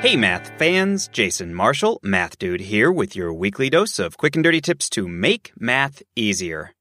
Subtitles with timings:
[0.00, 4.44] Hey, math fans, Jason Marshall, Math Dude here with your weekly dose of quick and
[4.44, 6.72] dirty tips to make math easier.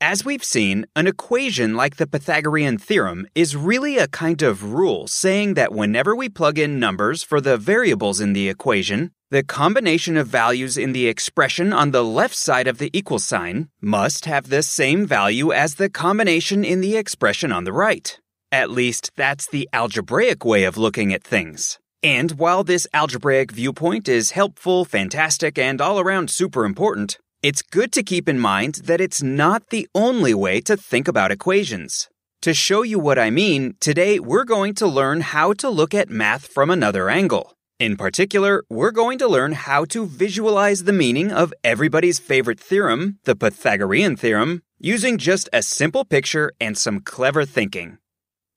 [0.00, 5.06] As we've seen, an equation like the Pythagorean theorem is really a kind of rule
[5.06, 10.16] saying that whenever we plug in numbers for the variables in the equation, the combination
[10.16, 14.48] of values in the expression on the left side of the equal sign must have
[14.48, 18.18] the same value as the combination in the expression on the right.
[18.50, 21.78] At least that's the algebraic way of looking at things.
[22.02, 27.92] And while this algebraic viewpoint is helpful, fantastic, and all around super important, it's good
[27.92, 32.08] to keep in mind that it's not the only way to think about equations.
[32.42, 36.10] To show you what I mean, today we're going to learn how to look at
[36.10, 37.54] math from another angle.
[37.78, 43.18] In particular, we're going to learn how to visualize the meaning of everybody's favorite theorem,
[43.24, 47.98] the Pythagorean theorem, using just a simple picture and some clever thinking.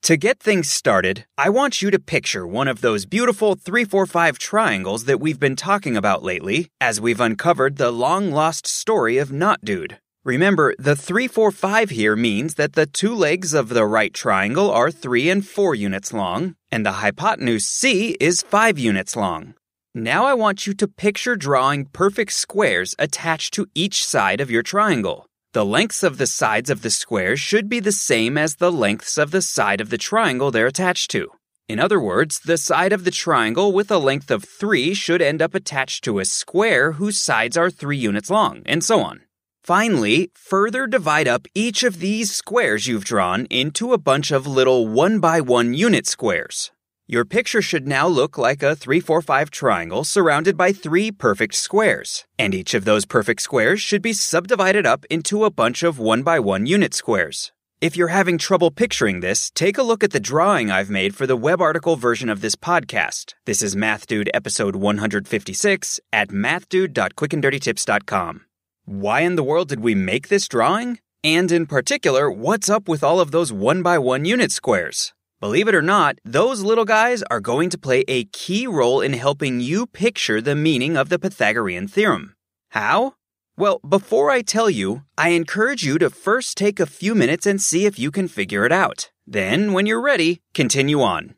[0.05, 5.05] To get things started, I want you to picture one of those beautiful 345 triangles
[5.05, 9.65] that we've been talking about lately as we've uncovered the long lost story of Not
[9.65, 9.97] Dude.
[10.23, 15.27] Remember, the 345 here means that the two legs of the right triangle are 3
[15.27, 19.55] and 4 units long, and the hypotenuse C is 5 units long.
[19.95, 24.61] Now I want you to picture drawing perfect squares attached to each side of your
[24.61, 25.25] triangle.
[25.55, 29.17] The lengths of the sides of the square should be the same as the lengths
[29.17, 31.31] of the side of the triangle they're attached to.
[31.69, 35.41] In other words, the side of the triangle with a length of 3 should end
[35.41, 39.21] up attached to a square whose sides are 3 units long, and so on.
[39.63, 44.89] Finally, further divide up each of these squares you've drawn into a bunch of little
[44.89, 46.71] 1 by 1 unit squares.
[47.07, 52.55] Your picture should now look like a 345 triangle surrounded by three perfect squares, and
[52.55, 56.39] each of those perfect squares should be subdivided up into a bunch of 1 by
[56.39, 57.51] 1 unit squares.
[57.79, 61.27] If you're having trouble picturing this, take a look at the drawing I've made for
[61.27, 63.35] the web article version of this podcast.
[63.45, 68.45] This is MathDude episode 156 at mathdude.quickanddirtytips.com.
[68.85, 70.97] Why in the world did we make this drawing?
[71.23, 75.13] And in particular, what's up with all of those 1 by 1 unit squares?
[75.45, 79.13] Believe it or not, those little guys are going to play a key role in
[79.13, 82.33] helping you picture the meaning of the Pythagorean theorem.
[82.69, 83.13] How?
[83.55, 87.61] Well, before I tell you, I encourage you to first take a few minutes and
[87.61, 89.11] see if you can figure it out.
[89.27, 91.35] Then, when you're ready, continue on.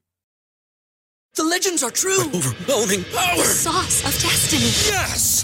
[1.36, 2.32] The legends are true.
[2.34, 3.44] Overwhelming power!
[3.44, 4.72] Sauce of destiny.
[4.88, 5.44] Yes!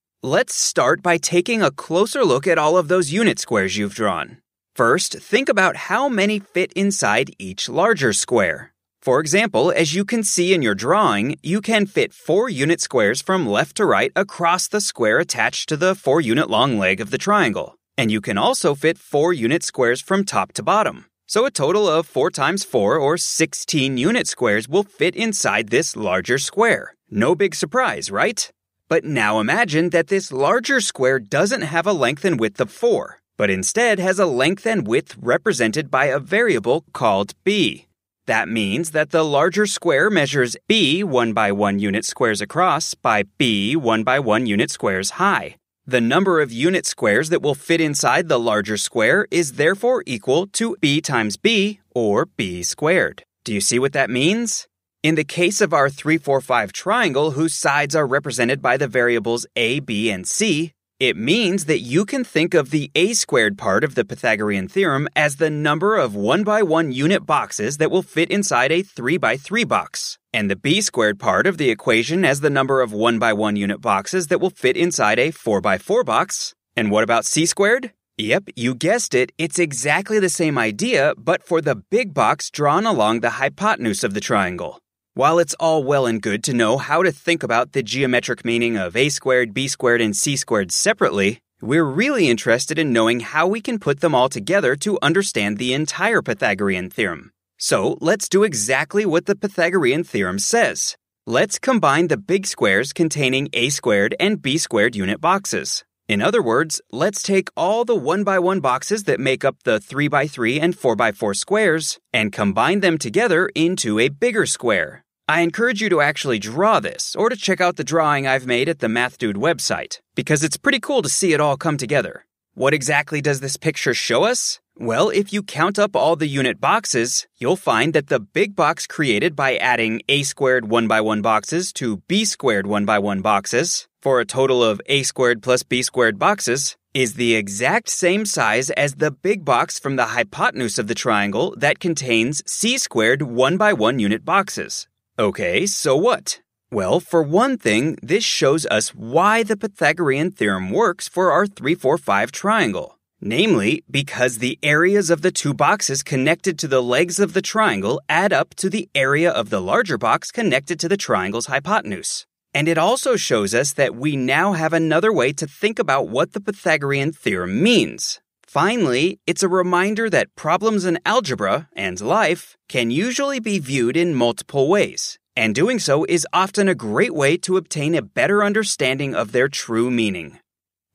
[0.23, 4.37] Let's start by taking a closer look at all of those unit squares you've drawn.
[4.75, 8.71] First, think about how many fit inside each larger square.
[9.01, 13.19] For example, as you can see in your drawing, you can fit four unit squares
[13.19, 17.09] from left to right across the square attached to the four unit long leg of
[17.09, 17.79] the triangle.
[17.97, 21.05] And you can also fit four unit squares from top to bottom.
[21.25, 25.95] So a total of 4 times 4 or 16 unit squares will fit inside this
[25.95, 26.93] larger square.
[27.09, 28.51] No big surprise, right?
[28.91, 33.21] But now imagine that this larger square doesn't have a length and width of 4,
[33.37, 37.87] but instead has a length and width represented by a variable called b.
[38.25, 43.23] That means that the larger square measures b 1 by 1 unit squares across by
[43.37, 45.55] b 1 by 1 unit squares high.
[45.87, 50.47] The number of unit squares that will fit inside the larger square is therefore equal
[50.47, 53.23] to b times b, or b squared.
[53.45, 54.67] Do you see what that means?
[55.03, 59.79] In the case of our 345 triangle, whose sides are represented by the variables a,
[59.79, 63.95] b, and c, it means that you can think of the a squared part of
[63.95, 68.29] the Pythagorean theorem as the number of 1 by 1 unit boxes that will fit
[68.29, 72.41] inside a 3 by 3 box, and the b squared part of the equation as
[72.41, 75.79] the number of 1 by 1 unit boxes that will fit inside a 4 by
[75.79, 76.53] 4 box.
[76.77, 77.91] And what about c squared?
[78.19, 79.31] Yep, you guessed it.
[79.39, 84.13] It's exactly the same idea, but for the big box drawn along the hypotenuse of
[84.13, 84.77] the triangle.
[85.13, 88.77] While it's all well and good to know how to think about the geometric meaning
[88.77, 93.45] of a squared, b squared, and c squared separately, we're really interested in knowing how
[93.45, 97.33] we can put them all together to understand the entire Pythagorean theorem.
[97.57, 100.95] So let's do exactly what the Pythagorean theorem says.
[101.27, 105.83] Let's combine the big squares containing a squared and b squared unit boxes.
[106.11, 109.79] In other words, let's take all the 1 by 1 boxes that make up the
[109.79, 114.45] 3 by 3 and 4 by 4 squares and combine them together into a bigger
[114.45, 115.05] square.
[115.29, 118.67] I encourage you to actually draw this or to check out the drawing I've made
[118.67, 122.25] at the MathDude website because it's pretty cool to see it all come together.
[122.55, 124.59] What exactly does this picture show us?
[124.75, 128.85] Well, if you count up all the unit boxes, you'll find that the big box
[128.85, 133.21] created by adding a squared 1 by 1 boxes to b squared 1 by 1
[133.21, 138.25] boxes for a total of a squared plus b squared boxes is the exact same
[138.25, 143.21] size as the big box from the hypotenuse of the triangle that contains c squared
[143.21, 144.87] 1 by 1 unit boxes.
[145.19, 146.41] Okay, so what?
[146.71, 151.75] Well, for one thing, this shows us why the Pythagorean theorem works for our 3
[151.75, 152.97] 4 5 triangle.
[153.23, 158.01] Namely, because the areas of the two boxes connected to the legs of the triangle
[158.09, 162.25] add up to the area of the larger box connected to the triangle's hypotenuse.
[162.53, 166.33] And it also shows us that we now have another way to think about what
[166.33, 168.19] the Pythagorean theorem means.
[168.45, 174.13] Finally, it's a reminder that problems in algebra and life can usually be viewed in
[174.13, 179.15] multiple ways, and doing so is often a great way to obtain a better understanding
[179.15, 180.37] of their true meaning.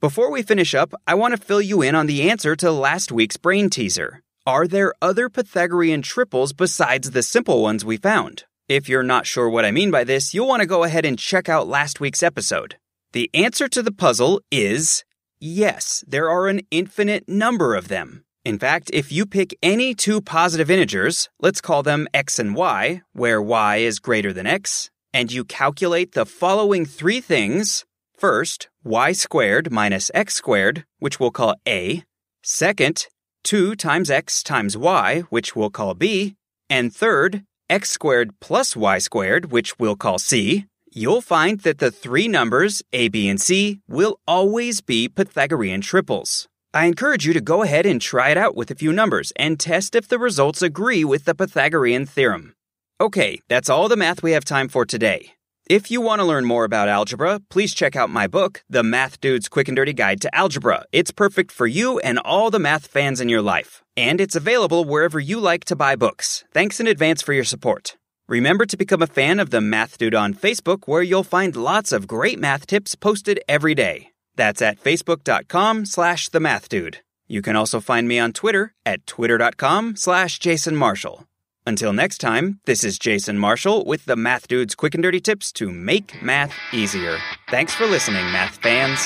[0.03, 3.11] Before we finish up, I want to fill you in on the answer to last
[3.11, 4.21] week's brain teaser.
[4.45, 8.45] Are there other Pythagorean triples besides the simple ones we found?
[8.69, 11.17] If you're not sure what I mean by this, you'll want to go ahead and
[11.17, 12.77] check out last week's episode.
[13.13, 15.05] The answer to the puzzle is
[15.39, 18.25] yes, there are an infinite number of them.
[18.45, 23.03] In fact, if you pick any two positive integers, let's call them x and y,
[23.13, 27.85] where y is greater than x, and you calculate the following three things
[28.19, 32.03] First, y squared minus x squared, which we'll call a.
[32.43, 33.07] Second,
[33.45, 36.35] 2 times x times y, which we'll call b.
[36.69, 40.67] And third, x squared plus y squared, which we'll call c.
[40.93, 46.49] You'll find that the three numbers, a, b, and c, will always be Pythagorean triples.
[46.73, 49.59] I encourage you to go ahead and try it out with a few numbers and
[49.59, 52.55] test if the results agree with the Pythagorean theorem.
[53.01, 55.36] Okay, that's all the math we have time for today.
[55.69, 59.21] If you want to learn more about algebra, please check out my book, The Math
[59.21, 60.85] Dude's Quick and Dirty Guide to Algebra.
[60.93, 63.83] It's perfect for you and all the math fans in your life.
[63.97, 66.45] And it's available wherever you like to buy books.
[66.55, 67.97] Thanks in advance for your support.
[68.29, 71.91] Remember to become a fan of The Math Dude on Facebook, where you'll find lots
[71.91, 74.13] of great math tips posted every day.
[74.37, 76.99] That's at facebook.com slash the math dude.
[77.27, 81.27] You can also find me on Twitter at twitter.com slash Jason Marshall.
[81.69, 85.51] Until next time, this is Jason Marshall with the Math Dude's quick and dirty tips
[85.55, 87.19] to make math easier.
[87.51, 89.05] Thanks for listening, math fans.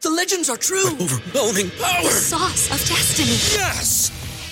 [0.00, 0.88] The legends are true.
[0.88, 2.10] Overwhelming power!
[2.10, 3.28] Sauce of destiny.
[3.56, 4.19] Yes!